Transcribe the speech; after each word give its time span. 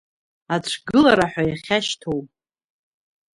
Ацәгылара 0.55 1.25
ҳәа 1.31 1.43
иахьашьҭоу. 1.49 2.21